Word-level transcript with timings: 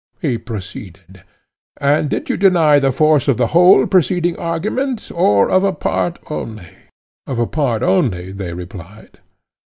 He 0.19 0.39
proceeded: 0.39 1.23
And 1.77 2.09
did 2.09 2.27
you 2.27 2.35
deny 2.35 2.79
the 2.79 2.91
force 2.91 3.27
of 3.27 3.37
the 3.37 3.45
whole 3.53 3.85
preceding 3.85 4.35
argument, 4.35 5.11
or 5.13 5.51
of 5.51 5.63
a 5.63 5.73
part 5.73 6.17
only? 6.27 6.69
Of 7.27 7.37
a 7.37 7.45
part 7.45 7.83
only, 7.83 8.31
they 8.31 8.51
replied. 8.53 9.19